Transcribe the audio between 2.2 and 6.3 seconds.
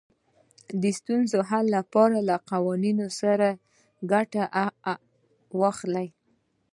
له قوانینو ګټه واخلئ.